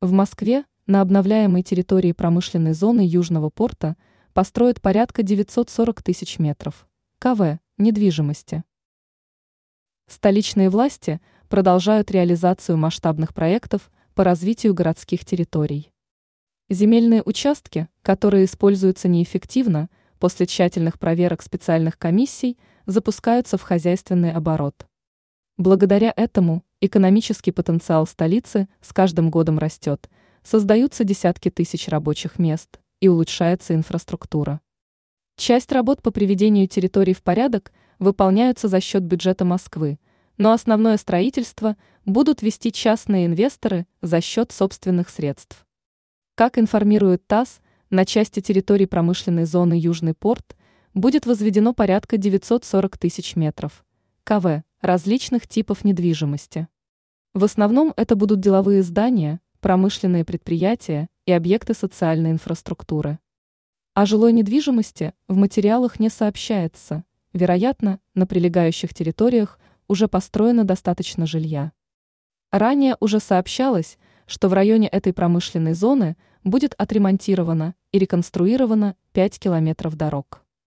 В 0.00 0.12
Москве 0.12 0.64
на 0.86 1.00
обновляемой 1.00 1.64
территории 1.64 2.12
промышленной 2.12 2.72
зоны 2.72 3.00
Южного 3.04 3.50
порта 3.50 3.96
построят 4.32 4.80
порядка 4.80 5.24
940 5.24 6.04
тысяч 6.04 6.38
метров 6.38 6.86
КВ 7.18 7.58
недвижимости. 7.78 8.62
Столичные 10.06 10.70
власти 10.70 11.20
продолжают 11.48 12.12
реализацию 12.12 12.78
масштабных 12.78 13.34
проектов 13.34 13.90
по 14.14 14.22
развитию 14.22 14.72
городских 14.72 15.24
территорий. 15.24 15.90
Земельные 16.68 17.24
участки, 17.24 17.88
которые 18.02 18.44
используются 18.44 19.08
неэффективно, 19.08 19.90
после 20.20 20.46
тщательных 20.46 21.00
проверок 21.00 21.42
специальных 21.42 21.98
комиссий 21.98 22.56
запускаются 22.86 23.58
в 23.58 23.62
хозяйственный 23.62 24.30
оборот. 24.30 24.86
Благодаря 25.56 26.12
этому 26.16 26.62
экономический 26.80 27.50
потенциал 27.50 28.06
столицы 28.06 28.68
с 28.80 28.92
каждым 28.92 29.30
годом 29.30 29.58
растет, 29.58 30.08
создаются 30.42 31.04
десятки 31.04 31.50
тысяч 31.50 31.88
рабочих 31.88 32.38
мест 32.38 32.78
и 33.00 33.08
улучшается 33.08 33.74
инфраструктура. 33.74 34.60
Часть 35.36 35.72
работ 35.72 36.02
по 36.02 36.10
приведению 36.10 36.66
территорий 36.66 37.14
в 37.14 37.22
порядок 37.22 37.72
выполняются 37.98 38.68
за 38.68 38.80
счет 38.80 39.02
бюджета 39.02 39.44
Москвы, 39.44 39.98
но 40.36 40.52
основное 40.52 40.96
строительство 40.96 41.76
будут 42.04 42.42
вести 42.42 42.72
частные 42.72 43.26
инвесторы 43.26 43.86
за 44.00 44.20
счет 44.20 44.52
собственных 44.52 45.10
средств. 45.10 45.66
Как 46.34 46.58
информирует 46.58 47.26
ТАСС, 47.26 47.60
на 47.90 48.04
части 48.04 48.40
территории 48.40 48.84
промышленной 48.84 49.44
зоны 49.44 49.74
Южный 49.74 50.14
порт 50.14 50.56
будет 50.94 51.26
возведено 51.26 51.72
порядка 51.72 52.16
940 52.16 52.98
тысяч 52.98 53.34
метров 53.34 53.84
КВ 54.24 54.62
различных 54.80 55.46
типов 55.46 55.84
недвижимости. 55.84 56.68
В 57.34 57.44
основном 57.44 57.92
это 57.96 58.16
будут 58.16 58.40
деловые 58.40 58.82
здания, 58.82 59.40
промышленные 59.60 60.24
предприятия 60.24 61.08
и 61.26 61.32
объекты 61.32 61.74
социальной 61.74 62.30
инфраструктуры. 62.30 63.18
О 63.94 64.06
жилой 64.06 64.32
недвижимости 64.32 65.12
в 65.26 65.36
материалах 65.36 65.98
не 65.98 66.08
сообщается. 66.08 67.04
Вероятно, 67.32 68.00
на 68.14 68.26
прилегающих 68.26 68.94
территориях 68.94 69.58
уже 69.88 70.06
построено 70.06 70.64
достаточно 70.64 71.26
жилья. 71.26 71.72
Ранее 72.50 72.96
уже 73.00 73.20
сообщалось, 73.20 73.98
что 74.26 74.48
в 74.48 74.52
районе 74.52 74.88
этой 74.88 75.12
промышленной 75.12 75.74
зоны 75.74 76.16
будет 76.44 76.74
отремонтировано 76.78 77.74
и 77.92 77.98
реконструировано 77.98 78.94
5 79.12 79.38
километров 79.38 79.96
дорог. 79.96 80.44